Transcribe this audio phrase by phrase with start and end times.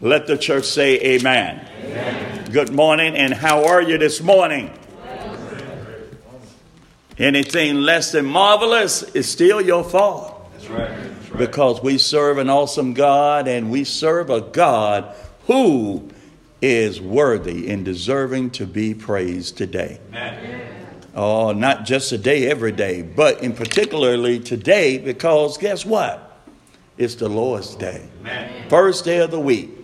[0.00, 1.66] Let the church say amen.
[1.82, 2.50] amen.
[2.50, 4.70] Good morning, and how are you this morning?
[7.18, 10.52] Anything less than marvelous is still your fault.
[10.52, 10.88] That's right.
[10.88, 11.38] That's right.
[11.38, 15.16] Because we serve an awesome God and we serve a God
[15.46, 16.10] who
[16.60, 19.98] is worthy and deserving to be praised today.
[20.10, 20.72] Amen.
[21.14, 26.38] Oh, not just today, every day, but in particularly today, because guess what?
[26.98, 28.06] It's the Lord's day.
[28.20, 28.68] Amen.
[28.68, 29.75] First day of the week,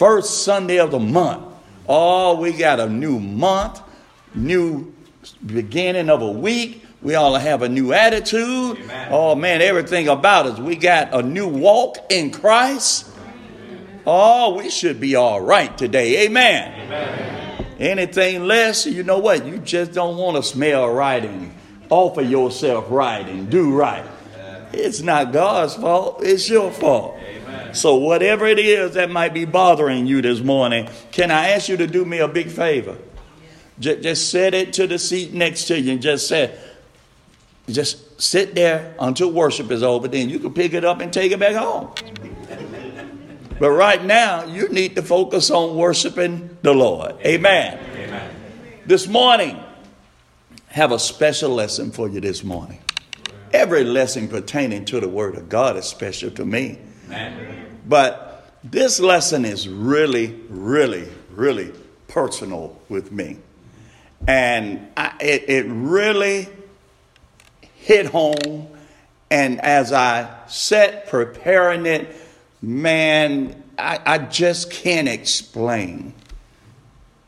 [0.00, 1.44] first Sunday of the month.
[1.86, 3.82] Oh, we got a new month,
[4.34, 4.94] new
[5.44, 6.86] beginning of a week.
[7.02, 8.78] We all have a new attitude.
[8.78, 9.08] Amen.
[9.10, 10.58] Oh man, everything about us.
[10.58, 13.10] We got a new walk in Christ.
[14.06, 16.24] Oh, we should be all right today.
[16.24, 16.80] Amen.
[16.80, 17.66] Amen.
[17.78, 19.44] Anything less, you know what?
[19.44, 21.52] You just don't want to smell right and
[21.90, 24.06] offer yourself right and do right.
[24.72, 27.18] It's not God's fault, it's your fault.
[27.50, 27.74] Amen.
[27.74, 31.76] So, whatever it is that might be bothering you this morning, can I ask you
[31.76, 32.96] to do me a big favor?
[33.78, 36.56] Just, just set it to the seat next to you and just say,
[37.68, 40.08] just sit there until worship is over.
[40.08, 41.92] Then you can pick it up and take it back home.
[43.60, 47.16] But right now, you need to focus on worshiping the Lord.
[47.20, 47.78] Amen.
[47.94, 48.30] Amen.
[48.86, 49.62] This morning,
[50.68, 52.80] have a special lesson for you this morning.
[53.52, 56.78] Every lesson pertaining to the Word of God is special to me.
[57.86, 61.72] But this lesson is really, really, really
[62.08, 63.38] personal with me.
[64.26, 66.48] And I, it, it really
[67.76, 68.68] hit home.
[69.30, 72.14] And as I sat preparing it,
[72.60, 76.12] man, I, I just can't explain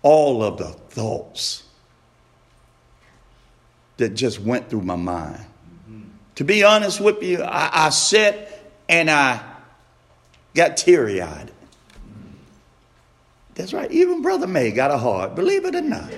[0.02, 1.64] all of the thoughts
[3.96, 5.38] that just went through my mind.
[5.88, 6.02] Mm-hmm.
[6.36, 8.48] To be honest with you, I, I sat
[8.88, 9.51] and I
[10.54, 11.50] got teary eyed.
[13.54, 13.90] That's right.
[13.90, 16.12] Even Brother May got a heart, believe it or not.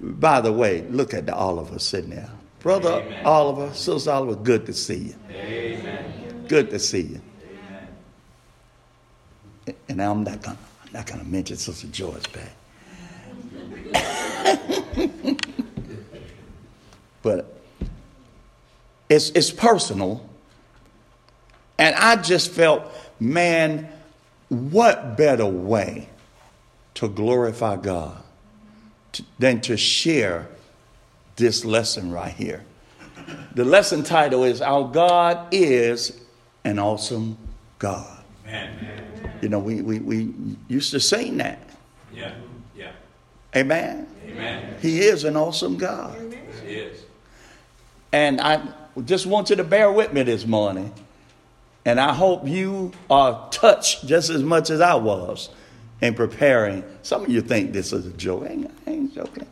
[0.00, 2.30] By the way, look at the Oliver sitting there.
[2.60, 3.24] Brother Amen.
[3.24, 5.14] Oliver, Sister Oliver, good to see you.
[5.30, 6.44] Amen.
[6.48, 7.20] Good to see you.
[9.66, 9.76] Amen.
[9.88, 12.50] And I'm not gonna, I'm not gonna mention Sister George back.
[17.22, 17.60] but
[19.08, 20.27] it's it's personal.
[21.78, 22.82] And I just felt,
[23.20, 23.88] man,
[24.48, 26.08] what better way
[26.94, 28.20] to glorify God
[29.12, 30.48] to, than to share
[31.36, 32.64] this lesson right here?
[33.54, 36.20] The lesson title is Our God is
[36.64, 37.36] an awesome
[37.78, 38.22] God.
[38.46, 39.04] Amen.
[39.40, 40.34] You know, we, we, we
[40.68, 41.60] used to sing that.
[42.12, 42.34] Yeah.
[42.76, 42.92] Yeah.
[43.54, 44.08] Amen.
[44.26, 44.76] Amen.
[44.80, 46.16] He is an awesome God.
[46.16, 46.38] Amen.
[46.66, 47.02] He is.
[48.12, 48.66] And I
[49.04, 50.92] just want you to bear with me this morning.
[51.88, 55.48] And I hope you are touched just as much as I was
[56.02, 56.84] in preparing.
[57.00, 58.42] Some of you think this is a joke.
[58.42, 59.46] I ain't, I ain't joking.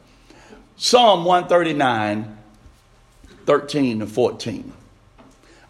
[0.76, 2.36] Psalm 139,
[3.46, 4.70] 13 to 14.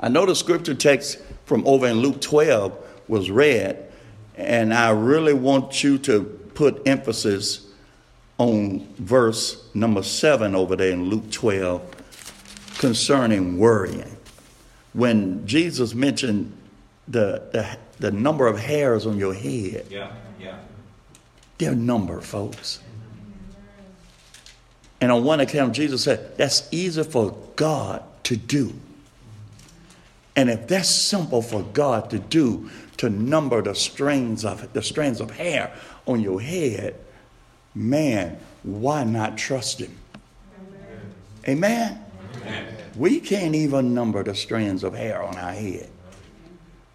[0.00, 2.76] I know the scripture text from over in Luke 12
[3.06, 3.88] was read,
[4.36, 7.68] and I really want you to put emphasis
[8.38, 14.16] on verse number 7 over there in Luke 12 concerning worrying.
[14.94, 16.55] When Jesus mentioned
[17.08, 20.58] the, the, the number of hairs on your head, yeah, yeah.
[21.58, 22.80] they're numbered, folks.
[25.00, 28.74] And on one account, Jesus said, That's easy for God to do.
[30.34, 35.20] And if that's simple for God to do, to number the strands of the strands
[35.20, 35.72] of hair
[36.06, 36.94] on your head,
[37.74, 39.96] man, why not trust him?
[41.48, 42.04] Amen.
[42.42, 42.66] Amen.
[42.96, 45.88] We can't even number the strands of hair on our head.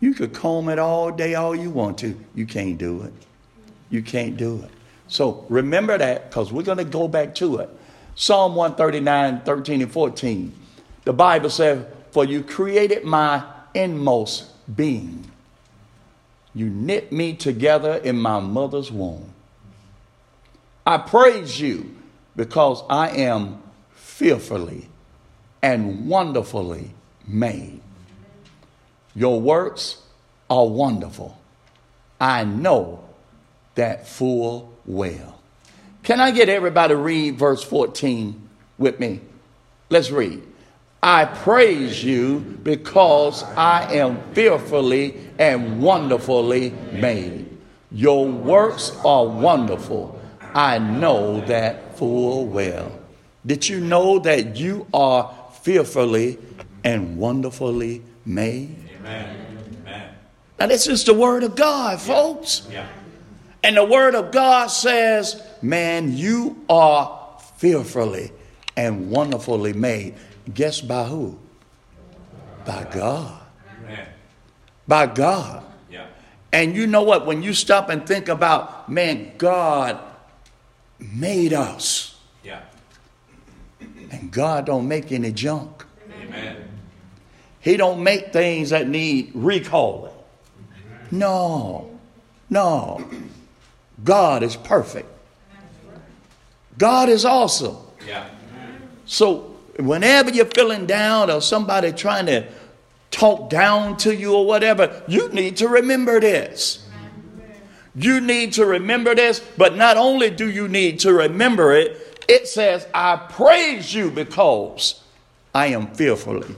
[0.02, 2.20] You could comb it all day, all you want to.
[2.36, 3.14] You can't do it.
[3.90, 4.72] You can't do it.
[5.08, 7.70] So remember that because we're going to go back to it.
[8.16, 10.54] Psalm 139, 13 and 14.
[11.06, 15.30] The Bible says, for you created my inmost being.
[16.54, 19.34] You knit me together in my mother's womb.
[20.86, 21.96] I praise you
[22.36, 23.62] because I am
[23.94, 24.90] fearfully
[25.62, 26.92] and wonderfully
[27.28, 27.82] made.
[29.16, 30.01] Your works
[30.52, 31.38] are wonderful.
[32.20, 33.04] I know
[33.76, 35.40] that full well.
[36.04, 39.22] Can I get everybody read verse 14 with me?
[39.90, 40.44] Let's read.
[41.02, 47.48] I praise you because I am fearfully and wonderfully made.
[47.90, 50.20] Your works are wonderful.
[50.54, 52.92] I know that full well.
[53.46, 56.38] Did you know that you are fearfully
[56.84, 58.90] and wonderfully made?
[59.00, 59.51] Amen.
[60.62, 62.68] Now, this is the word of God, folks.
[62.70, 62.86] Yeah.
[63.64, 68.32] And the word of God says, man, you are fearfully
[68.78, 70.14] and wonderfully made.
[70.54, 71.40] Guess by who?
[72.64, 73.42] By God.
[73.84, 74.08] Amen.
[74.88, 75.64] By God.
[75.90, 76.06] Yeah.
[76.54, 77.26] And you know what?
[77.26, 80.00] When you stop and think about, man, God
[81.00, 82.20] made us.
[82.44, 82.62] Yeah.
[84.12, 85.88] And God don't make any junk.
[86.22, 86.70] Amen.
[87.62, 90.11] He don't make things that need recalling.
[91.12, 92.00] No.
[92.50, 93.08] No.
[94.04, 95.08] God is perfect.
[96.78, 97.78] God is awesome.
[98.08, 98.28] Yeah.
[99.06, 102.48] So whenever you're feeling down or somebody trying to
[103.12, 106.88] talk down to you or whatever, you need to remember this.
[107.94, 112.48] You need to remember this, but not only do you need to remember it, it
[112.48, 115.04] says, I praise you because
[115.54, 116.56] I am fearfully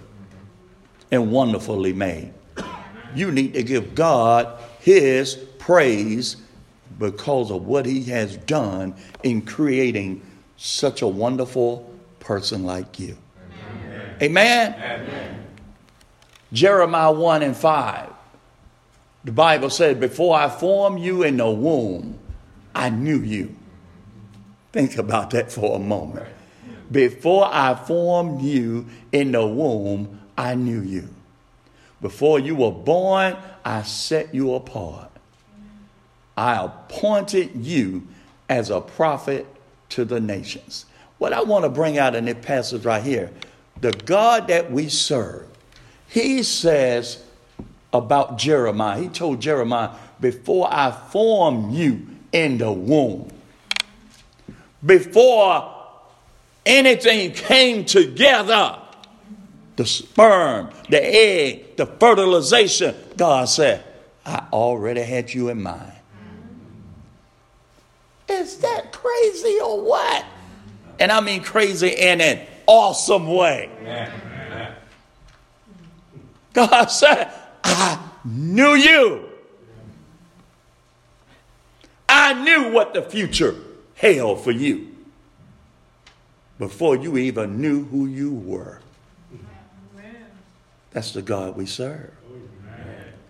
[1.11, 2.33] and wonderfully made.
[3.15, 6.37] You need to give God his praise
[6.99, 10.21] because of what he has done in creating
[10.57, 13.17] such a wonderful person like you.
[14.21, 14.75] Amen.
[14.77, 15.45] Amen.
[16.51, 18.09] Jeremiah 1 and 5.
[19.23, 22.19] The Bible said, Before I formed you in the womb,
[22.75, 23.55] I knew you.
[24.71, 26.27] Think about that for a moment.
[26.91, 31.09] Before I formed you in the womb, I knew you.
[32.03, 35.09] Before you were born, I set you apart.
[36.35, 38.05] I appointed you
[38.49, 39.47] as a prophet
[39.89, 40.85] to the nations.
[41.17, 43.31] What I want to bring out in this passage right here
[43.79, 45.47] the God that we serve,
[46.09, 47.23] he says
[47.93, 53.31] about Jeremiah, he told Jeremiah, Before I formed you in the womb,
[54.85, 55.73] before
[56.65, 58.82] anything came together,
[59.75, 63.83] the sperm, the egg, the fertilization, God said,
[64.25, 65.91] I already had you in mind.
[68.29, 70.25] Is that crazy or what?
[70.99, 73.69] And I mean crazy in an awesome way.
[76.53, 77.31] God said,
[77.63, 79.29] I knew you.
[82.07, 83.55] I knew what the future
[83.95, 84.95] held for you
[86.59, 88.79] before you even knew who you were.
[90.93, 92.11] That's the God we serve.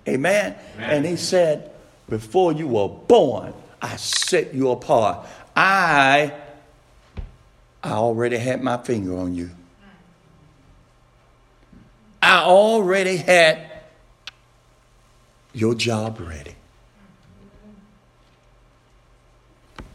[0.08, 0.56] Amen.
[0.78, 1.72] And he said,
[2.10, 5.26] Before you were born, I set you apart.
[5.56, 6.34] I,
[7.82, 9.50] I already had my finger on you.
[12.22, 13.70] I already had
[15.54, 16.56] your job ready.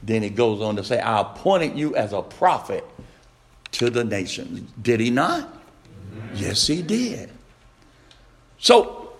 [0.03, 2.85] Then he goes on to say, I appointed you as a prophet
[3.73, 4.71] to the nations.
[4.81, 5.55] Did he not?
[6.35, 7.31] Yes, he did.
[8.59, 9.13] So,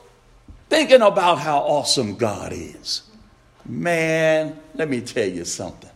[0.69, 3.03] thinking about how awesome God is,
[3.65, 5.91] man, let me tell you something.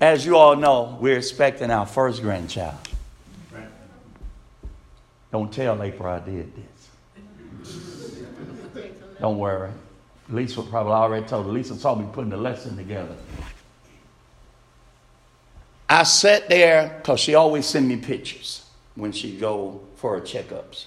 [0.00, 2.76] As you all know, we're expecting our first grandchild.
[5.30, 7.72] Don't tell April I did this.
[9.20, 9.70] Don't worry.
[10.28, 11.46] Lisa probably already told.
[11.46, 13.14] Lisa saw me putting the lesson together.
[15.88, 20.86] I sat there because she always send me pictures when she go for her checkups.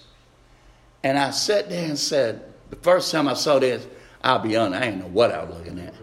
[1.05, 2.41] And I sat there and said,
[2.71, 3.85] the first time I saw this,
[4.23, 5.93] I'll be honest, I didn't know what I was looking at.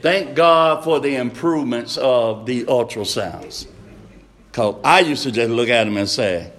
[0.00, 3.66] Thank God for the improvements of the ultrasounds.
[4.46, 6.52] Because I used to just look at them and say,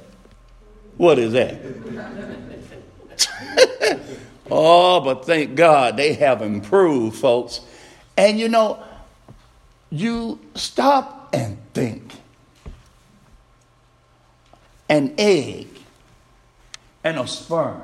[0.98, 1.58] What is that?
[4.52, 7.62] oh, but thank God they have improved, folks.
[8.18, 8.84] And you know,
[9.90, 12.12] you stop and think.
[14.90, 15.77] An egg
[17.08, 17.82] and a sperm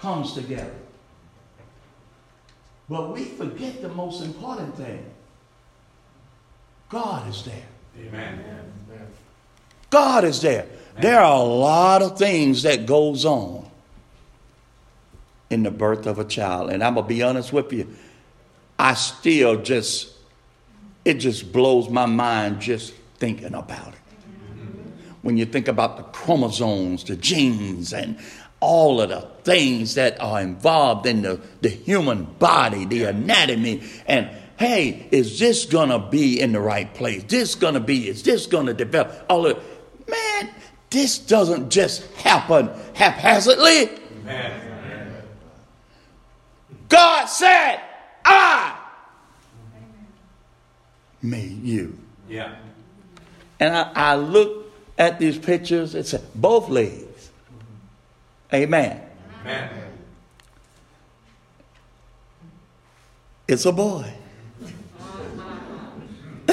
[0.00, 0.74] comes together.
[2.88, 5.04] But we forget the most important thing.
[6.88, 7.68] God is there.
[7.98, 8.42] Amen.
[9.90, 10.66] God is there.
[10.98, 13.68] There are a lot of things that goes on
[15.50, 16.70] in the birth of a child.
[16.70, 17.94] And I'm going to be honest with you.
[18.78, 20.12] I still just,
[21.04, 24.05] it just blows my mind just thinking about it.
[25.26, 28.16] When you think about the chromosomes, the genes, and
[28.60, 34.30] all of the things that are involved in the, the human body, the anatomy, and
[34.56, 37.24] hey, is this gonna be in the right place?
[37.24, 39.26] This gonna be, is this gonna develop?
[39.28, 39.60] All of
[40.08, 40.48] man,
[40.90, 43.90] this doesn't just happen haphazardly.
[44.20, 45.22] Amen.
[46.88, 47.80] God said,
[48.24, 48.78] I
[51.20, 51.98] made you.
[52.28, 52.54] Yeah.
[53.58, 54.65] And I, I look
[54.98, 57.30] at these pictures, it said both legs.
[58.52, 59.00] Amen.
[59.42, 59.70] Amen.
[63.48, 64.12] It's a boy.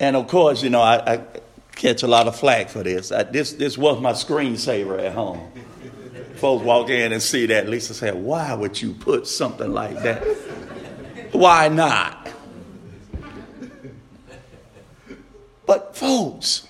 [0.00, 1.24] and of course, you know, I, I,
[1.76, 3.12] catch a lot of flack for this.
[3.12, 3.52] I, this.
[3.52, 5.52] This was my screensaver at home.
[6.36, 7.68] Folks walk in and see that.
[7.68, 10.24] Lisa said, Why would you put something like that?
[11.32, 12.25] Why not?
[15.66, 16.66] But, folks,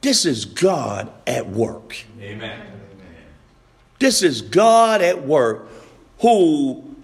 [0.00, 1.96] this is God at work.
[2.20, 2.60] Amen.
[3.98, 5.68] This is God at work
[6.18, 6.96] who,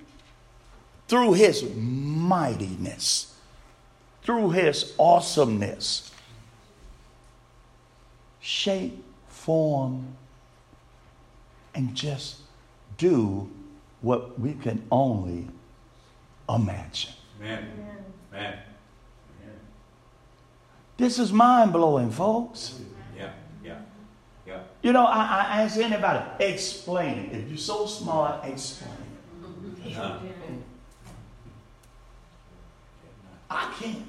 [1.06, 3.36] through his mightiness,
[4.24, 6.10] through his awesomeness,
[8.40, 10.16] shape, form,
[11.74, 12.38] and just
[12.96, 13.48] do
[14.00, 15.46] what we can only
[16.48, 17.12] imagine.
[17.40, 18.04] Amen.
[18.32, 18.58] Amen.
[20.98, 22.80] This is mind blowing, folks.
[23.16, 23.30] Yeah,
[23.64, 23.78] yeah,
[24.44, 24.60] yeah.
[24.82, 27.36] You know, I, I ask anybody, explain it.
[27.36, 28.90] If you're so smart, explain
[29.84, 29.96] it.
[29.96, 30.18] Uh-huh.
[33.48, 34.06] I can't.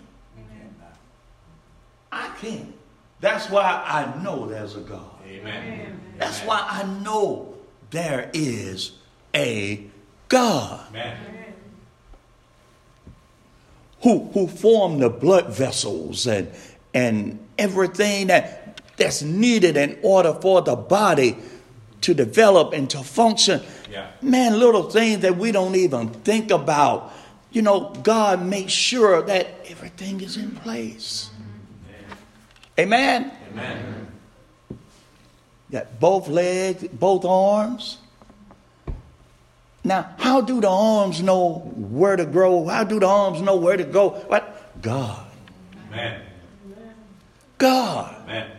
[2.11, 2.73] I can't.
[3.21, 5.11] That's why I know there's a God.
[5.27, 5.99] Amen.
[6.17, 7.53] That's why I know
[7.91, 8.93] there is
[9.35, 9.85] a
[10.27, 10.87] God.
[10.89, 11.17] Amen.
[14.01, 16.51] Who, who formed the blood vessels and,
[16.93, 21.37] and everything that, that's needed in order for the body
[22.01, 23.61] to develop and to function.
[23.91, 24.11] Yeah.
[24.21, 27.13] Man, little things that we don't even think about.
[27.51, 31.29] You know, God makes sure that everything is in place.
[32.79, 33.31] Amen.
[33.51, 34.07] Amen.
[35.71, 37.97] Got both legs, both arms.
[39.83, 42.65] Now, how do the arms know where to grow?
[42.67, 44.09] How do the arms know where to go?
[44.09, 44.81] What?
[44.81, 45.25] God.
[45.91, 46.21] Amen.
[47.59, 48.15] God.
[48.23, 48.51] Amen.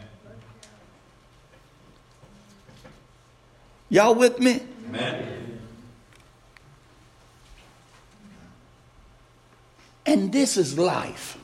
[3.89, 4.63] Y'all with me?
[4.89, 5.61] Amen.
[10.07, 11.39] And this is life.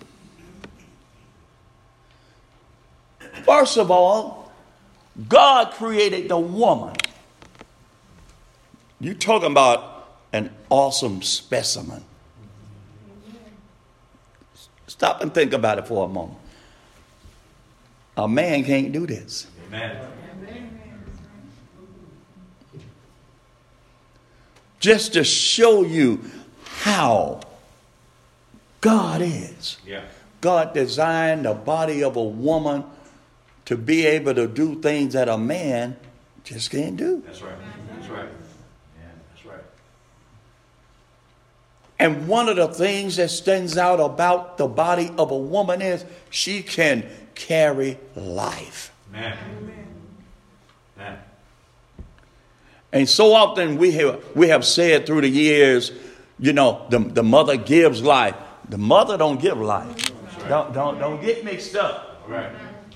[3.45, 4.53] First of all,
[5.29, 6.95] God created the woman.
[9.01, 12.05] You're talking about an awesome specimen.
[14.87, 16.39] Stop and think about it for a moment.
[18.17, 19.47] A man can't do this.
[19.69, 19.97] Amen.
[24.79, 26.21] Just to show you
[26.65, 27.41] how
[28.81, 29.79] God is.
[29.85, 30.03] Yeah.
[30.41, 32.85] God designed the body of a woman
[33.65, 35.97] to be able to do things that a man
[36.45, 37.23] just can't do.
[37.27, 37.53] That's right.
[37.91, 38.29] That's right.
[38.29, 39.65] Yeah, that's right.
[41.99, 46.05] And one of the things that stands out about the body of a woman is
[46.31, 47.05] she can
[47.37, 48.93] carry life.
[49.13, 49.37] Man.
[50.97, 51.19] Man.
[52.93, 55.93] And so often we have, we have said through the years,
[56.39, 58.35] you know, the, the mother gives life.
[58.69, 60.11] The mother don't give life.
[60.41, 60.49] Right.
[60.49, 62.25] Don't, don't, don't get mixed up.
[62.27, 62.51] Right.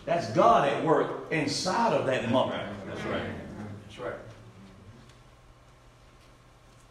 [0.06, 2.58] That's God at work inside of that mother.
[2.86, 3.22] That's right.
[3.86, 4.14] That's right.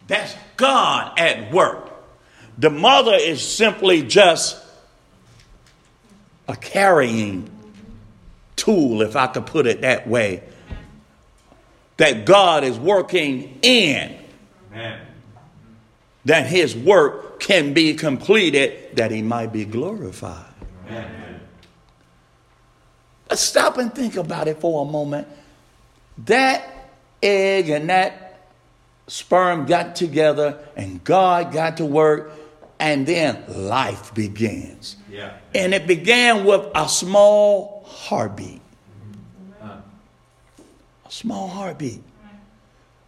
[0.07, 1.91] That's God at work.
[2.57, 4.61] The mother is simply just
[6.49, 7.49] a carrying
[8.55, 10.43] tool, if I could put it that way,
[11.97, 14.17] that God is working in.
[14.71, 14.99] Amen.
[16.25, 20.45] That his work can be completed, that he might be glorified.
[20.87, 21.39] Amen.
[23.27, 25.27] But stop and think about it for a moment.
[26.25, 26.67] That
[27.21, 28.47] egg and that
[29.07, 32.31] sperm got together, and God got to work,
[32.79, 34.95] and then life begins.
[35.11, 35.37] Yeah.
[35.53, 38.61] And it began with a small heartbeat.
[39.61, 42.03] A small heartbeat,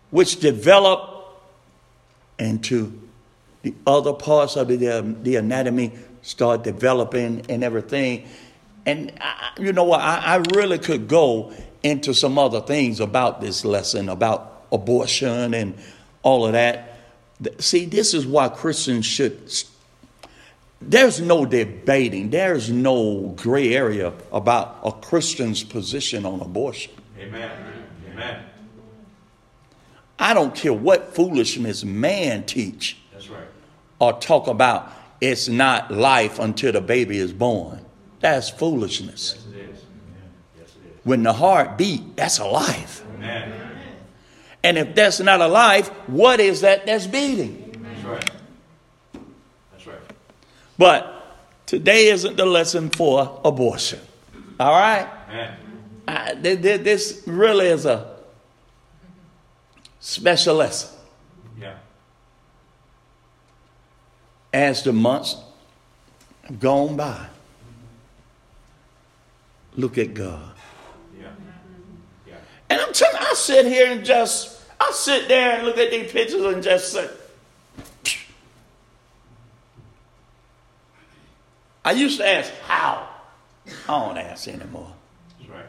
[0.09, 1.37] which developed
[2.39, 2.99] into
[3.61, 5.91] the other parts of the, the anatomy
[6.23, 8.27] start developing and everything
[8.85, 10.01] and I, you know what?
[10.01, 15.77] I, I really could go into some other things about this lesson, about abortion and
[16.23, 16.90] all of that.
[17.59, 19.51] See, this is why Christians should.
[20.81, 26.93] There's no debating, there's no gray area about a Christian's position on abortion.
[27.19, 27.51] Amen.
[28.11, 28.43] Amen.
[30.17, 32.97] I don't care what foolishness man teach.
[33.11, 33.45] That's right.
[33.99, 37.85] Or talk about it's not life until the baby is born.
[38.19, 39.35] That's foolishness.
[39.35, 39.83] Yes, it is.
[40.59, 41.05] Yes, it is.
[41.05, 43.03] When the heart beat, that's a life.
[43.15, 43.70] Amen.
[44.63, 47.83] And if that's not a life, what is that that's beating?
[47.83, 48.31] That's right.
[49.71, 49.99] That's right.
[50.77, 53.99] But today isn't the lesson for abortion.
[54.59, 55.07] All right?
[55.29, 55.57] Amen.
[56.07, 58.17] I, th- th- this really is a
[59.99, 60.89] special lesson.
[61.59, 61.77] Yeah.
[64.53, 65.37] As the months
[66.43, 67.27] have gone by,
[69.75, 70.51] look at God.
[71.19, 71.27] Yeah.
[72.27, 72.35] Yeah.
[72.69, 74.50] And I'm telling you, I sit here and just,
[74.81, 77.07] I sit there and look at these pictures and just say,
[81.85, 83.07] I used to ask how.
[83.87, 84.91] I don't ask anymore.
[85.37, 85.65] That's right.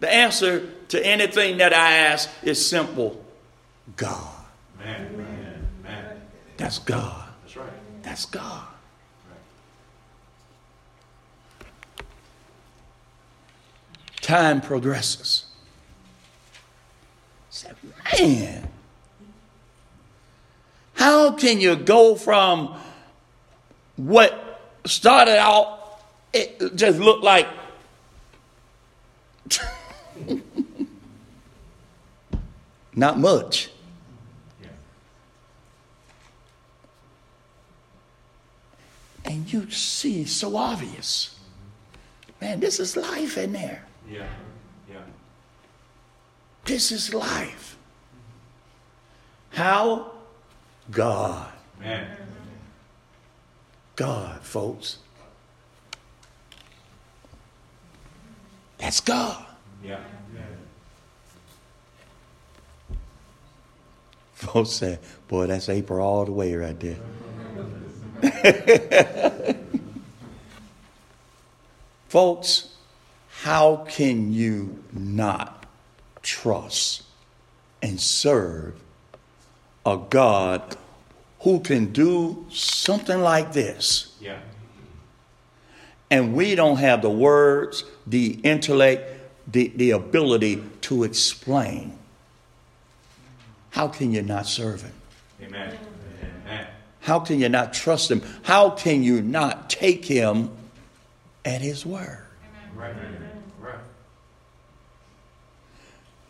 [0.00, 3.22] The answer to anything that I ask is simple
[3.96, 4.32] God.
[4.78, 6.20] Man, man, man.
[6.56, 7.28] That's God.
[7.42, 8.02] That's right.
[8.02, 8.66] That's God.
[14.22, 15.53] Time progresses.
[18.12, 18.68] Man,
[20.94, 22.76] how can you go from
[23.96, 24.44] what
[24.84, 26.00] started out,
[26.32, 27.48] it just looked like
[32.94, 33.70] not much.
[34.62, 34.68] Yeah.
[39.24, 41.38] And you see so obvious.
[42.40, 43.84] Man, this is life in there.
[44.10, 44.26] Yeah.
[44.90, 44.96] Yeah.
[46.64, 47.73] This is life.
[49.54, 50.10] How?
[50.90, 51.50] God.
[51.80, 52.06] Amen.
[53.96, 54.98] God, folks.
[58.78, 59.46] That's God.
[59.82, 60.00] Yeah.
[64.34, 66.98] Folks say, boy, that's April all the way right there.
[72.08, 72.74] Folks,
[73.40, 75.66] how can you not
[76.22, 77.04] trust
[77.82, 78.74] and serve
[79.86, 80.76] a God
[81.40, 84.16] who can do something like this?
[84.20, 84.38] Yeah.
[86.10, 89.10] And we don't have the words, the intellect,
[89.50, 91.98] the, the ability to explain.
[93.70, 94.92] How can you not serve him?
[95.42, 95.76] Amen.
[96.46, 96.66] Amen.
[97.00, 98.22] How can you not trust him?
[98.42, 100.50] How can you not take him
[101.44, 102.24] at his word?
[102.74, 102.94] Right.
[103.60, 103.74] Right.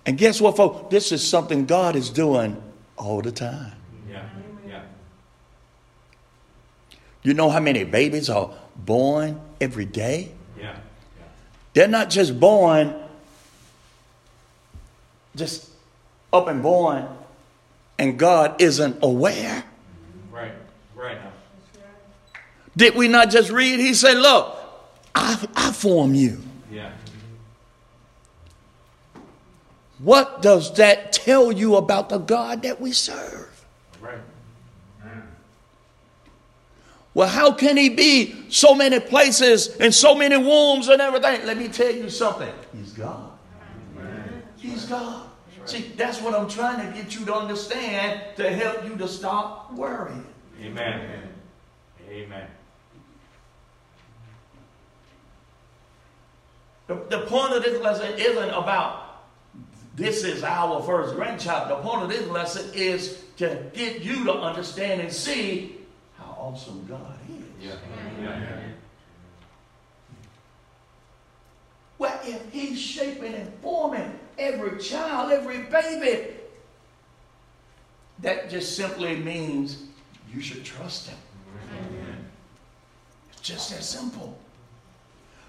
[0.06, 0.90] And guess what, folks?
[0.90, 2.60] This is something God is doing
[2.96, 3.72] all the time.
[4.08, 4.28] Yeah.
[4.66, 4.82] Yeah.
[7.22, 10.32] You know how many babies are born every day?
[10.58, 10.64] Yeah.
[10.64, 11.24] Yeah.
[11.72, 12.94] They're not just born,
[15.34, 15.70] just
[16.32, 17.06] up and born,
[17.98, 19.64] and God isn't aware.
[20.30, 20.52] Right.
[20.94, 21.32] Right now.
[22.76, 23.78] Did we not just read?
[23.78, 24.58] He said, Look,
[25.14, 26.42] I, I form you.
[26.70, 26.90] Yeah.
[30.04, 33.64] What does that tell you about the God that we serve?
[34.02, 34.18] Right.
[37.14, 41.46] Well, how can he be so many places and so many wombs and everything?
[41.46, 42.52] Let me tell you something.
[42.76, 43.30] He's God.
[44.58, 45.26] He's God.
[45.64, 49.72] See, that's what I'm trying to get you to understand to help you to stop
[49.72, 50.26] worrying.
[50.60, 51.30] Amen.
[52.10, 52.46] Amen.
[56.88, 59.03] The, the point of this lesson isn't about
[59.96, 61.70] this is our first grandchild.
[61.70, 65.76] The point of this lesson is to get you to understand and see
[66.18, 67.66] how awesome God is.
[67.66, 67.74] Yeah.
[68.20, 68.60] Yeah.
[71.98, 76.34] Well, if He's shaping and forming every child, every baby,
[78.18, 79.84] that just simply means
[80.32, 81.18] you should trust Him.
[83.32, 84.36] It's just that simple.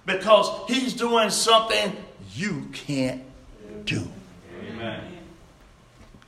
[0.06, 1.96] Because He's doing something
[2.36, 3.24] you can't
[3.86, 4.08] do.
[4.68, 5.02] Amen.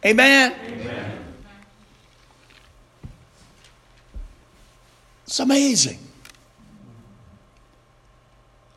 [0.06, 0.56] Amen.
[0.66, 1.24] Amen.
[5.26, 6.00] It's amazing.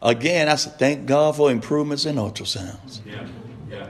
[0.02, 3.00] Again, I said, thank God for improvements in ultrasounds.
[3.06, 3.26] Yeah.
[3.70, 3.88] Yeah.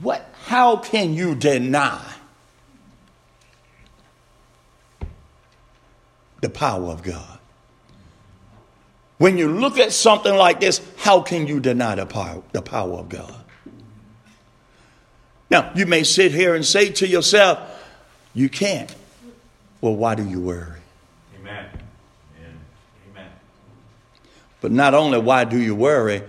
[0.00, 0.30] What?
[0.44, 2.00] How can you deny
[6.40, 7.38] the power of God?
[9.24, 12.92] When you look at something like this, how can you deny the power, the power
[12.98, 13.42] of God?
[15.48, 17.58] Now, you may sit here and say to yourself,
[18.34, 18.94] you can't.
[19.80, 20.78] Well, why do you worry?
[21.40, 21.64] Amen.
[23.10, 23.30] Amen.
[24.60, 26.22] But not only why do you worry,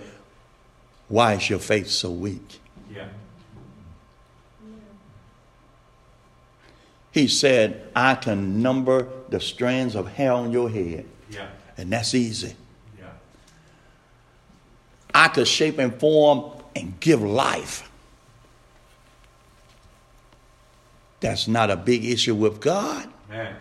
[1.09, 2.61] why is your faith so weak?
[2.89, 3.09] Yeah.
[7.11, 11.49] He said, I can number the strands of hair on your head, Yeah.
[11.77, 12.55] and that's easy.
[15.15, 17.89] I could shape and form and give life.
[21.21, 23.07] That's not a big issue with God.
[23.31, 23.55] Amen.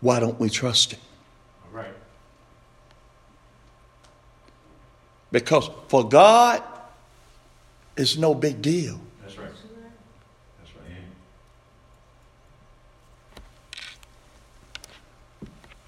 [0.00, 1.00] Why don't we trust Him?
[1.64, 1.94] All right.
[5.32, 6.62] Because for God,
[7.96, 9.00] it's no big deal.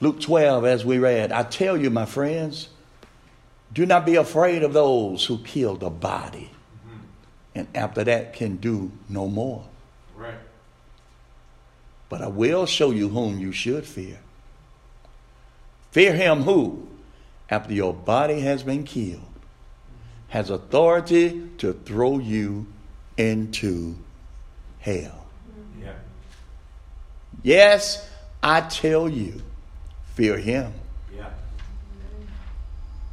[0.01, 2.69] Luke 12, as we read, I tell you, my friends,
[3.73, 6.51] do not be afraid of those who kill the body,
[7.55, 9.65] and after that can do no more.
[10.17, 10.39] Right.
[12.09, 14.21] But I will show you whom you should fear.
[15.91, 16.89] Fear him who,
[17.51, 19.23] after your body has been killed,
[20.29, 22.67] has authority to throw you
[23.17, 23.97] into
[24.79, 25.27] hell.
[25.83, 25.95] Yeah.
[27.43, 28.09] Yes,
[28.43, 29.43] I tell you,
[30.19, 30.73] fear him.
[31.15, 31.31] Yeah.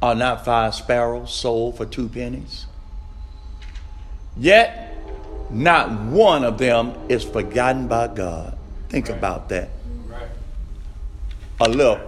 [0.02, 2.66] Are not five sparrows sold for two pennies?
[4.36, 4.92] Yet,
[5.48, 8.58] not one of them is forgotten by God.
[8.88, 9.68] Think about that.
[10.08, 10.28] Right.
[11.60, 12.00] A little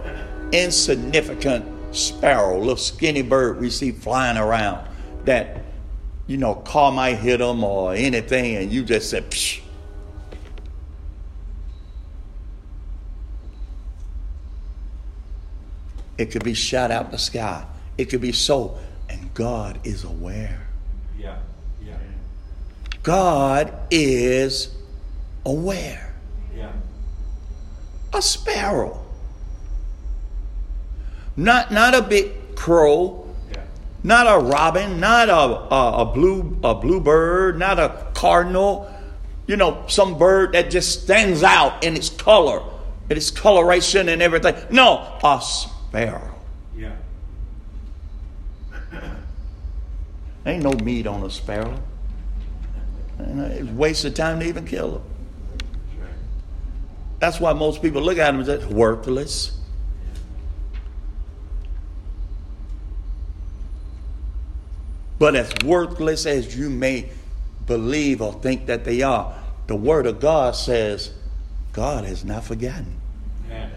[0.51, 4.85] insignificant sparrow, little skinny bird we see flying around
[5.23, 5.61] that,
[6.27, 9.61] you know, car might hit them or anything, and you just said, Psh.
[16.19, 17.65] It could be shot out the sky.
[17.97, 18.77] It could be so.
[19.07, 20.67] And God is aware.
[21.17, 21.39] Yeah.
[21.81, 21.95] Yeah.
[23.03, 24.75] God is
[25.45, 26.13] aware.
[26.53, 26.73] Yeah.
[28.13, 29.01] A sparrow.
[31.37, 33.61] Not, not a big crow, Yeah.
[34.03, 35.33] not a robin, not a,
[35.73, 38.93] a, a blue a bluebird, not a cardinal.
[39.47, 42.61] You know, some bird that just stands out in its color,
[43.09, 44.55] in its coloration and everything.
[44.69, 45.77] No, a sparrow.
[46.75, 46.95] Yeah.
[50.45, 51.79] Ain't no meat on a sparrow.
[53.17, 55.03] And uh, it's a waste of time to even kill them.
[57.19, 57.39] That's.
[57.39, 59.59] Why most people look at them and say, worthless.
[65.17, 67.09] But as worthless as you may
[67.67, 69.35] believe or think that they are,
[69.67, 71.11] the Word of God says,
[71.73, 72.95] God has not forgotten.
[73.49, 73.69] Yeah.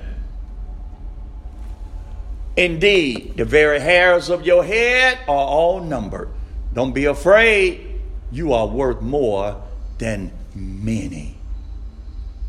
[2.57, 6.29] Indeed, the very hairs of your head are all numbered.
[6.75, 8.01] Don't be afraid.
[8.31, 9.62] You are worth more
[9.99, 11.37] than many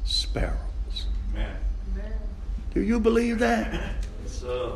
[0.04, 1.08] sparrows.
[1.34, 1.58] Man.
[2.74, 3.74] Do you believe that?
[4.46, 4.72] Uh.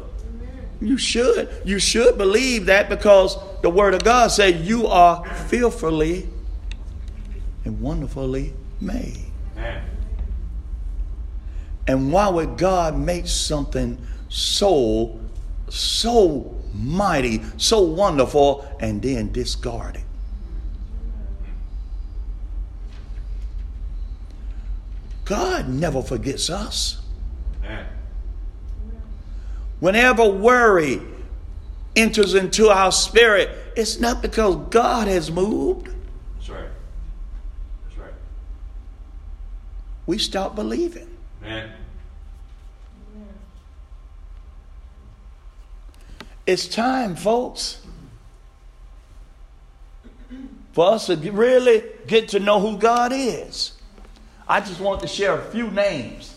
[0.79, 1.49] You should.
[1.65, 6.29] You should believe that because the Word of God says you are fearfully
[7.65, 9.25] and wonderfully made.
[9.55, 9.83] Man.
[11.87, 13.97] And why would God make something
[14.29, 15.19] so,
[15.69, 20.03] so mighty, so wonderful, and then discard it?
[25.25, 27.01] God never forgets us.
[29.79, 31.01] Whenever worry
[31.95, 35.89] enters into our spirit, it's not because God has moved.
[36.35, 36.69] That's right.
[37.85, 38.13] That's right.
[40.07, 41.09] We stop believing.
[41.41, 41.71] Man.
[46.47, 47.81] It's time, folks,
[50.71, 53.73] for us to really get to know who God is.
[54.47, 56.33] I just want to share a few names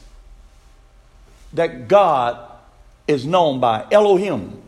[1.53, 2.41] that God
[3.07, 3.87] is known by.
[3.93, 4.61] Elohim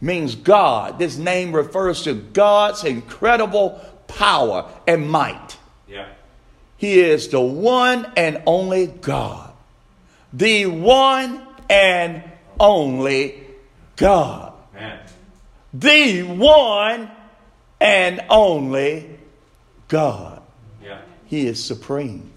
[0.00, 0.98] means God.
[0.98, 5.56] This name refers to God's incredible power and might.
[5.88, 6.08] Yeah.
[6.76, 9.52] He is the one and only God.
[10.32, 12.24] The one and
[12.58, 13.43] only
[13.96, 14.52] God.
[14.72, 15.00] Man.
[15.72, 17.10] The one
[17.80, 19.18] and only
[19.88, 20.42] God.
[20.82, 21.00] Yeah.
[21.26, 22.30] He is supreme.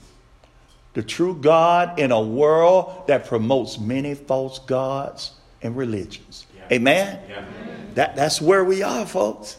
[0.93, 6.45] The true God in a world that promotes many false gods and religions.
[6.55, 6.77] Yeah.
[6.77, 7.19] Amen?
[7.29, 7.45] Yeah.
[7.93, 9.57] That, that's where we are, folks.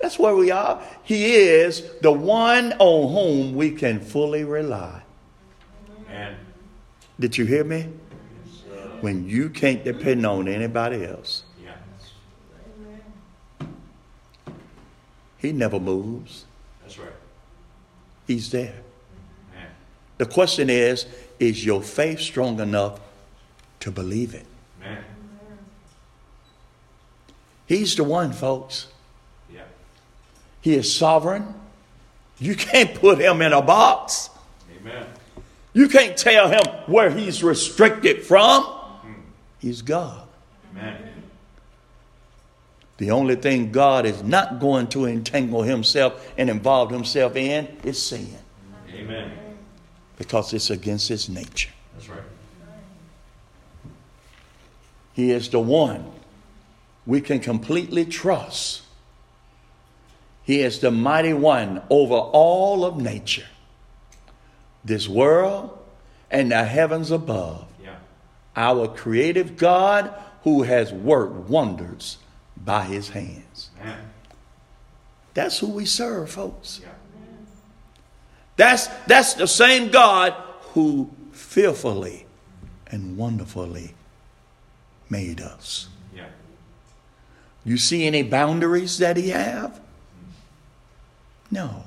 [0.00, 0.82] That's where we are.
[1.02, 5.02] He is the one on whom we can fully rely.
[6.08, 6.36] Man.
[7.18, 7.88] Did you hear me?
[9.00, 11.44] When you can't depend on anybody else,
[15.38, 16.44] He never moves.
[16.82, 17.12] That's right.
[18.26, 18.74] He's there.
[19.54, 19.68] Man.
[20.18, 21.06] The question is
[21.38, 23.00] is your faith strong enough
[23.80, 24.44] to believe it?
[24.80, 25.04] Man.
[27.66, 28.88] He's the one, folks.
[29.52, 29.62] Yeah.
[30.60, 31.54] He is sovereign.
[32.40, 34.30] You can't put him in a box.
[34.80, 35.06] Amen.
[35.72, 38.77] You can't tell him where he's restricted from.
[39.58, 40.26] He's God.
[40.74, 41.18] Man.
[42.98, 48.00] The only thing God is not going to entangle himself and involve himself in is
[48.02, 48.36] sin
[48.92, 49.32] Amen.
[50.16, 51.70] because it's against his nature.
[51.94, 52.22] That's right.
[55.12, 56.12] He is the one
[57.06, 58.82] we can completely trust.
[60.42, 63.46] He is the mighty one over all of nature,
[64.84, 65.76] this world,
[66.30, 67.66] and the heavens above.
[68.58, 72.18] Our creative God who has worked wonders
[72.56, 73.70] by his hands.
[73.80, 74.10] Amen.
[75.32, 76.80] That's who we serve, folks.
[76.82, 76.88] Yeah.
[78.56, 80.34] That's, that's the same God
[80.72, 82.26] who fearfully
[82.88, 83.94] and wonderfully
[85.08, 85.88] made us.
[86.12, 86.26] Yeah.
[87.64, 89.80] You see any boundaries that he have?
[91.48, 91.84] No.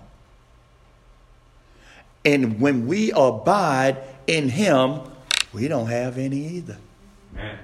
[2.24, 5.02] And when we abide in him,
[5.54, 6.78] we don't have any either.
[7.36, 7.60] Amen.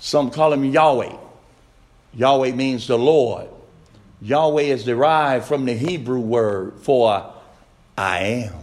[0.00, 1.16] Some call him Yahweh.
[2.14, 3.48] Yahweh means the Lord.
[4.20, 7.32] Yahweh is derived from the Hebrew word for
[7.96, 8.54] I am.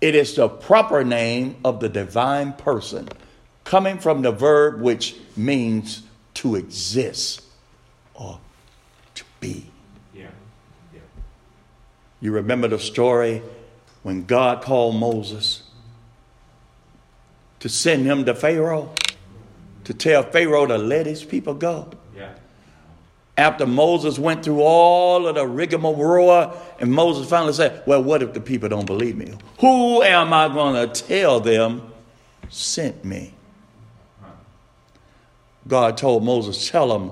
[0.00, 3.08] It is the proper name of the divine person,
[3.64, 6.02] coming from the verb which means
[6.34, 7.42] to exist
[8.14, 8.38] or
[9.14, 9.70] to be.
[12.24, 13.42] You remember the story
[14.02, 15.62] when God called Moses
[17.60, 18.94] to send him to Pharaoh,
[19.84, 21.90] to tell Pharaoh to let his people go.
[22.16, 22.32] Yeah.
[23.36, 28.32] After Moses went through all of the rigmarole, and Moses finally said, Well, what if
[28.32, 29.34] the people don't believe me?
[29.60, 31.92] Who am I going to tell them
[32.48, 33.34] sent me?
[35.68, 37.10] God told Moses, Tell them,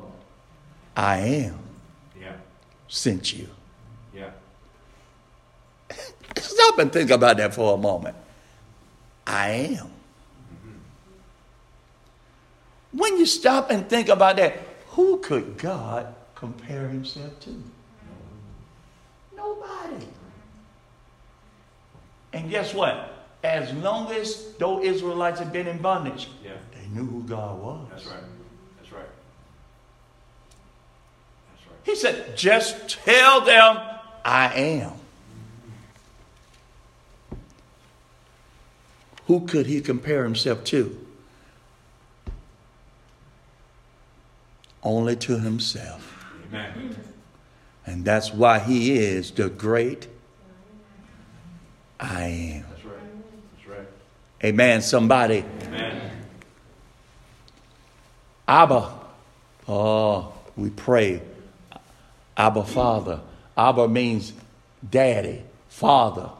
[0.97, 1.59] I am
[2.19, 2.33] Yeah.
[2.89, 3.49] sent you.
[6.39, 8.17] Stop and think about that for a moment.
[9.27, 9.91] I am.
[12.93, 17.63] When you stop and think about that, who could God compare himself to?
[19.35, 20.07] Nobody.
[22.33, 23.09] And guess what?
[23.43, 26.53] As long as those Israelites had been in bondage, Yeah.
[26.75, 27.89] they knew who God was.
[27.91, 28.17] That's right.
[28.79, 29.03] That's right.
[31.55, 31.77] That's right.
[31.85, 33.79] He said, just tell them
[34.25, 34.93] I am.
[39.27, 40.99] Who could he compare himself to?
[44.83, 46.27] Only to himself.
[46.49, 46.97] Amen.
[47.87, 50.09] And that's why he is the great
[52.01, 52.65] I am.
[52.69, 52.97] That's right.
[53.57, 53.87] That's right.
[54.45, 54.83] Amen.
[54.83, 56.11] Somebody, Amen.
[58.49, 58.93] Abba.
[59.69, 61.23] Oh, we pray.
[62.37, 63.21] Abba Father.
[63.57, 64.33] Abba means
[64.89, 66.31] daddy, father.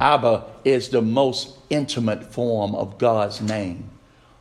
[0.00, 3.90] Abba is the most intimate form of God's name,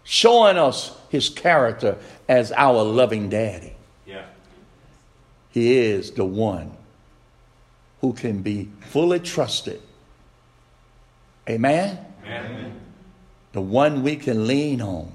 [0.04, 1.98] showing us his character
[2.30, 3.76] as our loving daddy.
[4.06, 4.26] Yeah.
[5.50, 6.72] He is the one
[8.00, 9.82] who can be fully trusted.
[11.50, 12.06] Amen?
[12.24, 12.80] Amen.
[13.52, 15.12] The one we can lean on.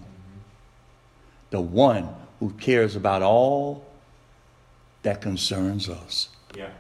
[1.51, 2.09] The one
[2.41, 3.87] who cares about all
[5.03, 6.29] that concerns us.
[6.57, 6.71] Yeah.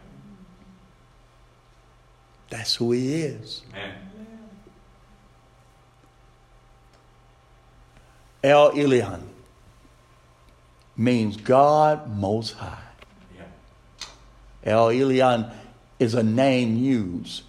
[2.50, 3.62] That's who he is.
[3.72, 3.94] Amen.
[8.42, 9.22] El Elyon
[10.96, 12.78] means God Most High.
[13.34, 13.44] Yeah.
[14.64, 15.50] El Elyon
[15.98, 17.42] is a name used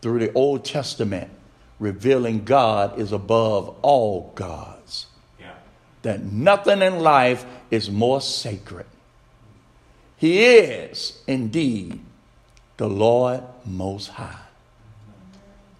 [0.00, 1.30] through the Old Testament,
[1.78, 5.06] revealing God is above all gods,
[5.38, 5.52] Yeah.
[6.02, 8.86] that nothing in life is more sacred.
[10.16, 12.00] He is indeed
[12.78, 14.40] the Lord Most High,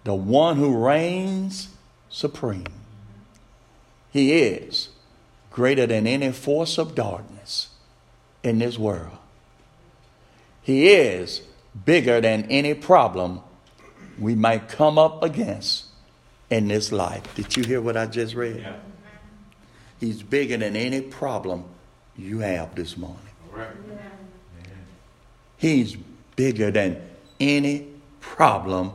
[0.03, 1.69] the one who reigns
[2.09, 2.65] supreme.
[4.11, 4.89] He is
[5.51, 7.69] greater than any force of darkness
[8.43, 9.17] in this world.
[10.61, 11.41] He is
[11.85, 13.41] bigger than any problem
[14.19, 15.85] we might come up against
[16.49, 17.23] in this life.
[17.35, 18.57] Did you hear what I just read?
[18.57, 18.75] Yeah.
[19.99, 21.63] He's bigger than any problem
[22.17, 23.19] you have this morning.
[23.51, 23.67] Right.
[25.57, 25.97] He's
[26.39, 26.95] bigger than
[27.41, 27.85] any
[28.21, 28.93] problem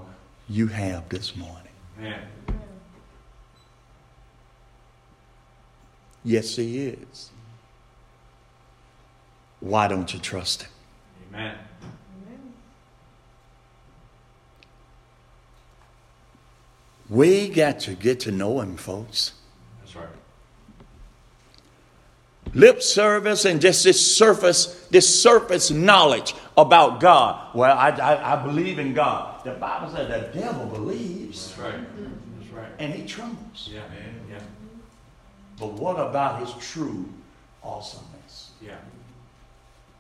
[0.49, 1.75] you have this morning.
[1.99, 2.23] Amen.
[6.25, 7.31] Yes, He is.
[9.61, 10.71] Why don't you trust Him?
[11.35, 11.59] Amen.
[17.11, 19.33] We got to get to know Him, folks.
[19.81, 20.09] That's right.
[22.55, 27.55] Lip service and just this surface, this surface knowledge about God.
[27.55, 29.45] Well, I, I, I believe in God.
[29.45, 31.81] The Bible said the devil believes That's right.
[32.39, 32.69] That's right.
[32.79, 33.71] and he trembles.
[33.73, 33.83] Yeah.
[34.31, 34.39] Yeah.
[35.59, 37.09] But what about his true
[37.63, 38.51] awesomeness?
[38.63, 38.77] Yeah.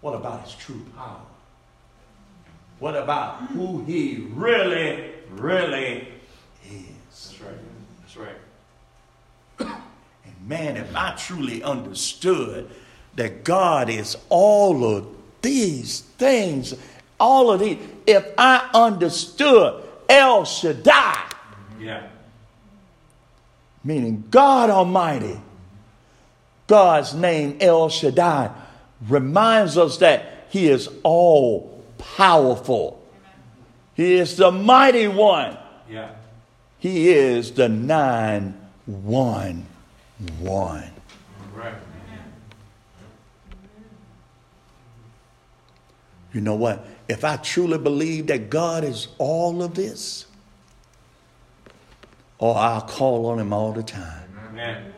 [0.00, 1.16] What about his true power?
[1.16, 2.50] Mm-hmm.
[2.78, 6.08] What about who he really, really
[6.70, 6.84] is?
[7.10, 7.58] That's right.
[8.00, 8.36] That's right.
[10.46, 12.68] Man, if I truly understood
[13.16, 15.06] that God is all of
[15.40, 16.74] these things,
[17.18, 21.30] all of these, if I understood El Shaddai,
[21.80, 22.02] Yeah.
[23.82, 25.40] meaning God Almighty,
[26.66, 28.50] God's name El Shaddai
[29.08, 31.82] reminds us that He is all
[32.16, 33.02] powerful.
[33.94, 35.56] He is the mighty one.
[35.90, 36.10] Yeah.
[36.78, 37.68] He is the
[40.40, 40.90] 911.
[41.54, 41.74] Right.
[46.32, 46.84] You know what?
[47.08, 50.26] If I truly believe that God is all of this,
[52.40, 54.28] oh, I'll call on Him all the time.
[54.50, 54.92] Amen.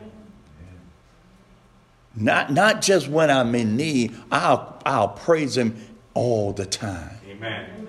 [2.15, 5.79] Not, not just when I'm in need, I'll, I'll praise Him
[6.15, 7.17] all the time.
[7.29, 7.87] Amen.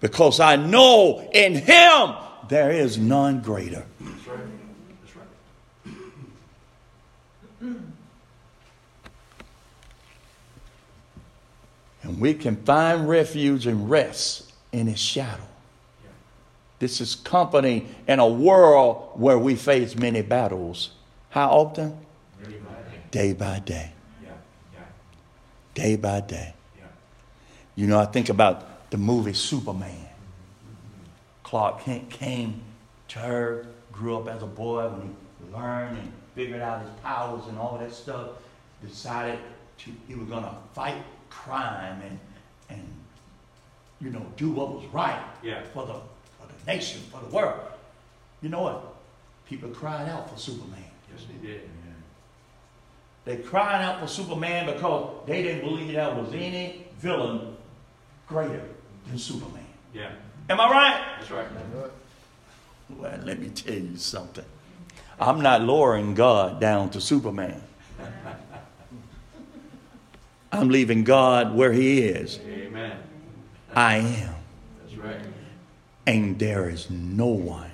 [0.00, 2.14] Because I know in Him
[2.48, 3.84] there is none greater.
[4.00, 4.38] That's right.
[5.02, 5.26] That's right.
[12.10, 15.44] And we can find refuge and rest in His shadow.
[16.80, 20.90] This is company in a world where we face many battles.
[21.28, 21.96] How often?
[22.40, 22.98] Really mighty.
[23.12, 23.92] Day by day.
[24.24, 24.30] Yeah.
[24.74, 24.80] Yeah.
[25.74, 26.54] Day by day.
[26.76, 26.86] Yeah.
[27.76, 30.08] You know, I think about the movie Superman.
[31.44, 32.60] Clark Kent came
[33.06, 35.14] to Earth, grew up as a boy when
[35.46, 38.30] he learned and figured out his powers and all that stuff,
[38.84, 39.38] decided
[39.78, 40.96] to, he was going to fight
[41.30, 42.18] crime and,
[42.68, 42.86] and,
[44.00, 45.62] you know, do what was right Yeah.
[45.72, 47.60] for, the, for the nation, for the world.
[48.42, 48.94] You know what?
[49.48, 50.84] People cried out for Superman.
[51.12, 51.68] Yes, they did.
[53.24, 57.54] They cried out for Superman because they didn't believe there was any villain
[58.26, 58.62] greater
[59.06, 59.66] than Superman.
[59.92, 60.12] Yeah.
[60.48, 61.04] Am I right?
[61.18, 61.46] That's right.
[62.88, 64.44] Well, let me tell you something.
[65.18, 67.62] I'm not lowering God down to Superman.
[70.52, 72.40] I'm leaving God where He is.
[72.46, 72.98] Amen.
[73.74, 74.34] I am.
[74.82, 75.20] That's right.
[76.06, 77.70] And there is no one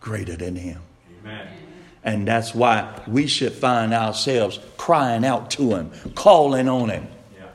[0.00, 0.80] greater than Him.
[1.20, 1.48] Amen.
[2.04, 7.08] And that's why we should find ourselves crying out to Him, calling on Him.
[7.36, 7.46] Yeah.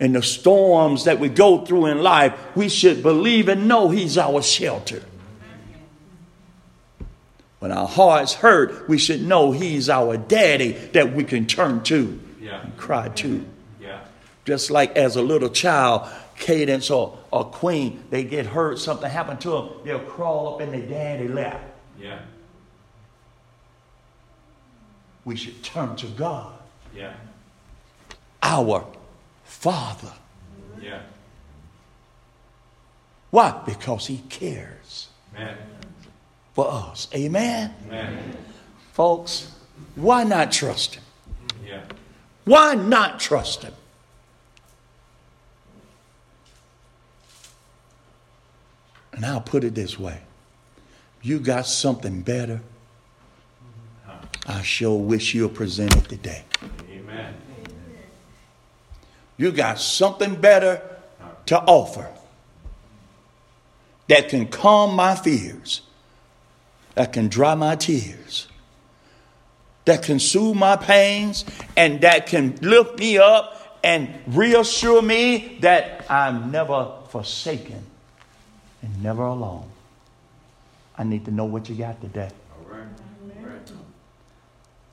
[0.00, 4.18] In the storms that we go through in life, we should believe and know He's
[4.18, 5.02] our shelter.
[7.62, 12.18] When our hearts hurt, we should know He's our daddy that we can turn to
[12.40, 12.60] Yeah.
[12.60, 13.46] and cry to.
[13.80, 14.00] Yeah.
[14.44, 19.40] Just like as a little child, Cadence or, or Queen, they get hurt, something happened
[19.42, 21.60] to them, they'll crawl up in their daddy lap.
[22.00, 22.18] Yeah.
[25.24, 26.54] We should turn to God,
[26.92, 27.12] Yeah.
[28.42, 28.84] our
[29.44, 30.10] Father.
[30.80, 31.02] Yeah.
[33.30, 33.62] Why?
[33.64, 35.56] Because He cares Amen.
[36.54, 37.08] For us.
[37.14, 37.74] Amen?
[37.86, 38.36] Amen.
[38.92, 39.52] Folks,
[39.94, 41.02] why not trust Him?
[41.66, 41.82] Yeah.
[42.44, 43.72] Why not trust Him?
[49.12, 50.20] And I'll put it this way
[51.22, 52.60] you got something better.
[54.44, 56.42] I sure wish you'll present it today.
[56.90, 57.34] Amen.
[59.36, 60.82] You got something better
[61.46, 62.10] to offer
[64.08, 65.82] that can calm my fears,
[66.94, 68.48] that can dry my tears,
[69.84, 71.44] that can soothe my pains,
[71.76, 77.84] and that can lift me up and reassure me that I'm never forsaken
[78.82, 79.68] and never alone.
[80.96, 82.30] I need to know what you got today.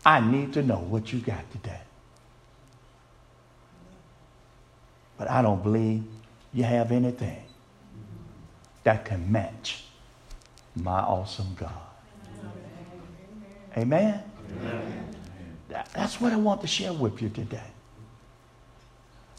[0.05, 1.81] I need to know what you got today.
[5.17, 6.05] But I don't believe
[6.53, 7.43] you have anything
[8.83, 9.83] that can match
[10.75, 11.88] my awesome God.
[13.79, 14.21] Amen?
[15.69, 17.63] That- That's what I want to share with you today.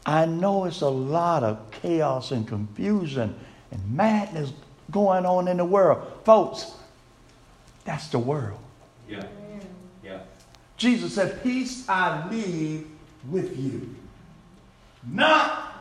[0.05, 3.35] I know it's a lot of chaos and confusion
[3.71, 4.51] and madness
[4.89, 6.11] going on in the world.
[6.25, 6.71] Folks,
[7.85, 8.59] that's the world.
[9.07, 9.25] Yeah.
[10.03, 10.19] Yeah.
[10.77, 12.87] Jesus said, Peace I leave
[13.29, 13.93] with you.
[15.07, 15.73] Not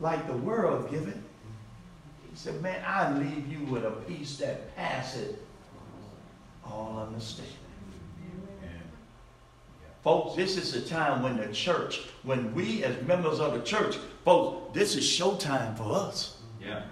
[0.00, 1.14] like the world giveth.
[1.14, 5.36] He said, Man, I leave you with a peace that passeth
[6.64, 7.54] all understanding.
[10.02, 13.96] Folks, this is the time when the church, when we as members of the church,
[14.24, 16.38] folks, this is showtime for us.
[16.60, 16.82] Yeah.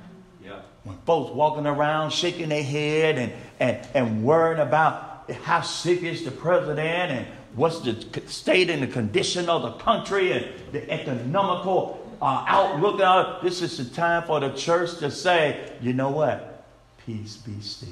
[0.44, 0.61] Yeah.
[0.84, 6.24] When folks walking around shaking their head and, and, and worrying about how sick is
[6.24, 12.04] the president and what's the state and the condition of the country and the economical
[12.20, 15.92] uh, are out looking out, this is the time for the church to say, you
[15.92, 16.66] know what?
[17.06, 17.88] Peace be still.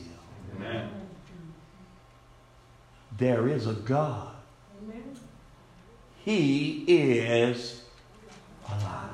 [0.57, 0.91] Amen.
[3.17, 4.36] There is a God.
[6.27, 7.83] He is
[8.68, 9.11] alive.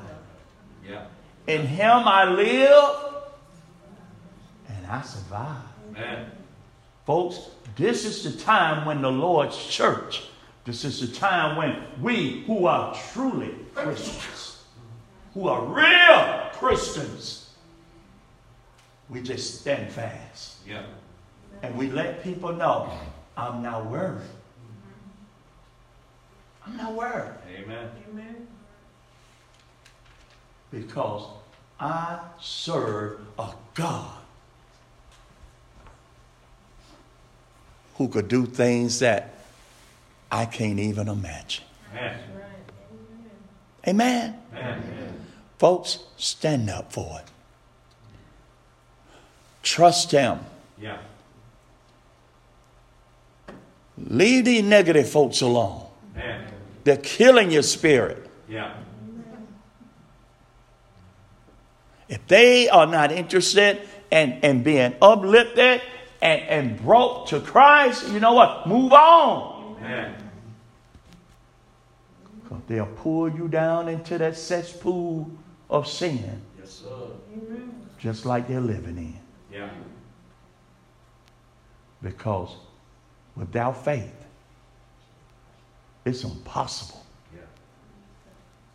[0.89, 1.05] Yeah.
[1.47, 2.95] In him I live
[4.67, 5.63] and I survive.
[5.91, 6.31] Amen.
[7.05, 10.23] Folks, this is the time when the Lord's church,
[10.65, 14.63] this is the time when we who are truly Christians,
[15.35, 17.51] who are real Christians,
[19.11, 20.61] we just stand fast.
[20.67, 20.87] Yeah.
[21.63, 22.91] And we let people know
[23.37, 24.23] I'm not worried.
[26.67, 28.47] I'm not worried Amen.
[30.71, 31.27] because
[31.79, 34.19] I serve a God
[37.97, 39.35] who could do things that
[40.31, 41.65] I can't even imagine.
[41.93, 42.19] Amen.
[43.87, 44.39] Amen.
[44.55, 45.27] Amen.
[45.59, 47.27] Folks, stand up for it.
[49.63, 50.41] Trust Him.
[50.81, 50.99] Yeah.
[53.99, 55.87] Leave these negative folks alone.
[56.17, 56.52] Amen.
[56.85, 58.29] They're killing your spirit.
[58.49, 58.75] Yeah.
[62.09, 63.81] If they are not interested
[64.11, 65.81] in, in being uplifted
[66.21, 68.67] and, and brought to Christ, you know what?
[68.67, 69.77] Move on.
[69.79, 70.15] Amen.
[72.69, 75.31] they'll pull you down into that cesspool
[75.71, 77.09] of sin, Yes, sir.
[77.99, 79.19] just like they're living in.
[79.51, 79.71] Yeah.
[82.03, 82.55] Because
[83.37, 84.13] without faith,
[86.05, 87.41] it's impossible Yeah.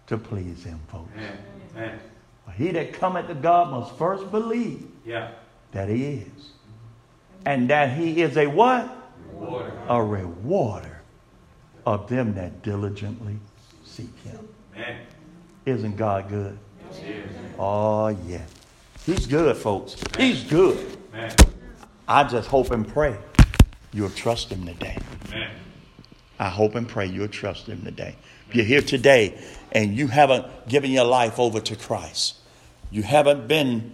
[0.07, 1.09] to please Him, folks.
[1.15, 1.37] Amen.
[1.75, 1.99] Amen.
[2.55, 5.31] He that cometh to God must first believe Yeah.
[5.73, 6.51] that He is.
[7.45, 8.89] And that He is a what?
[9.31, 9.73] Reward.
[9.87, 11.01] A rewarder
[11.85, 13.37] of them that diligently
[13.83, 14.47] seek Him.
[14.75, 15.01] Amen.
[15.65, 16.57] Isn't God good?
[17.01, 17.29] Yes.
[17.59, 18.41] Oh, yeah.
[19.05, 19.95] He's good, folks.
[20.17, 20.97] He's good.
[21.13, 21.31] Amen.
[22.07, 23.17] I just hope and pray
[23.93, 24.97] you'll trust Him today.
[25.27, 25.49] Amen.
[26.39, 28.15] I hope and pray you'll trust Him today.
[28.49, 29.37] If you're here today
[29.71, 32.35] and you haven't given your life over to Christ,
[32.91, 33.93] you haven't been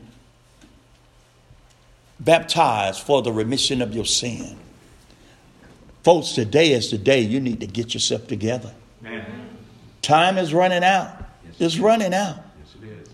[2.20, 4.58] baptized for the remission of your sin.
[6.04, 8.74] Folks, today is the day you need to get yourself together.
[9.06, 9.26] Amen.
[10.02, 11.24] Time is running out.
[11.60, 12.38] It's running out.
[12.60, 13.10] Yes, it is.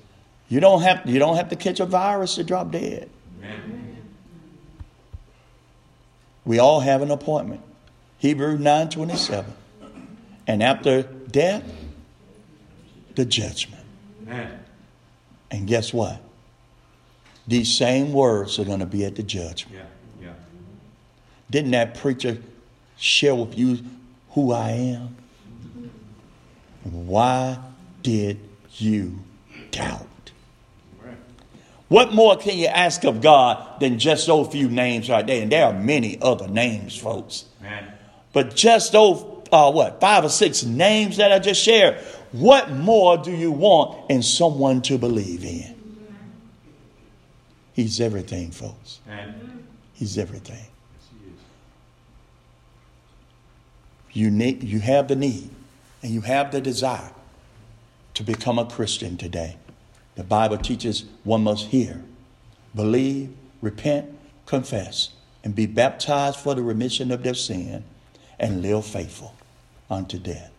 [0.49, 3.09] You don't have you don't have to catch a virus to drop dead.
[3.43, 3.97] Amen.
[6.45, 7.61] We all have an appointment.
[8.19, 9.45] Hebrew 9:27.
[10.45, 11.63] And after death,
[13.15, 13.83] the judgment.
[14.23, 14.59] Amen.
[15.51, 16.21] And guess what?
[17.47, 19.83] These same words are going to be at the judgment.
[20.21, 20.27] Yeah.
[20.27, 20.33] Yeah.
[21.49, 22.37] Didn't that preacher
[22.97, 23.79] share with you
[24.31, 25.15] who I am?
[26.83, 27.57] Why
[28.03, 28.39] did
[28.73, 29.19] you
[29.71, 30.05] doubt?
[31.87, 35.41] What more can you ask of God than just those few names right there?
[35.41, 37.45] And there are many other names, folks.
[37.61, 37.91] Amen.
[38.39, 39.21] But just those,
[39.51, 41.97] uh, what, five or six names that I just shared,
[42.31, 45.75] what more do you want in someone to believe in?
[47.73, 49.01] He's everything, folks.
[49.91, 50.55] He's everything.
[50.55, 51.39] Yes, he is.
[54.13, 55.49] You, need, you have the need
[56.01, 57.11] and you have the desire
[58.13, 59.57] to become a Christian today.
[60.15, 62.05] The Bible teaches one must hear,
[62.73, 65.09] believe, repent, confess,
[65.43, 67.83] and be baptized for the remission of their sin
[68.39, 69.33] and live faithful
[69.89, 70.51] unto death.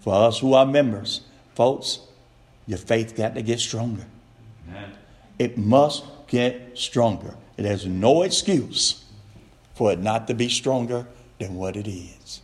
[0.00, 1.20] For us who are members,
[1.54, 2.00] folks,
[2.66, 4.06] your faith got to get stronger.
[4.68, 4.92] Amen.
[5.38, 7.34] It must get stronger.
[7.56, 9.04] It has no excuse
[9.74, 11.06] for it not to be stronger
[11.38, 12.40] than what it is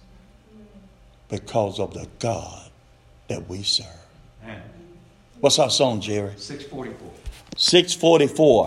[1.28, 2.70] because of the God
[3.28, 3.86] that we serve.
[4.42, 4.62] Amen.
[5.40, 6.32] What's our song, Jerry?
[6.36, 7.10] 644.
[7.56, 8.64] 644.